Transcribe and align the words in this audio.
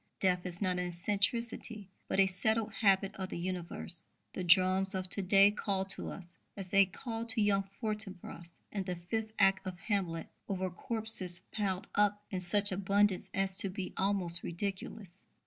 Death 0.19 0.47
is 0.47 0.63
not 0.63 0.79
an 0.79 0.87
eccentricity, 0.87 1.87
but 2.07 2.19
a 2.19 2.25
settled 2.25 2.73
habit 2.73 3.13
of 3.17 3.29
the 3.29 3.37
universe. 3.37 4.07
The 4.33 4.43
drums 4.43 4.95
of 4.95 5.07
to 5.09 5.21
day 5.21 5.51
call 5.51 5.85
to 5.93 6.09
us, 6.09 6.39
as 6.57 6.69
they 6.69 6.87
call 6.87 7.23
to 7.27 7.39
young 7.39 7.69
Fortinbras 7.79 8.61
in 8.71 8.83
the 8.85 8.95
fifth 8.95 9.31
act 9.37 9.67
of 9.67 9.77
Hamlet, 9.77 10.25
over 10.49 10.71
corpses 10.71 11.41
piled 11.51 11.85
up 11.93 12.19
in 12.31 12.39
such 12.39 12.71
abundance 12.71 13.29
as 13.35 13.55
to 13.57 13.69
be 13.69 13.93
almost 13.95 14.41
ridiculous. 14.41 15.23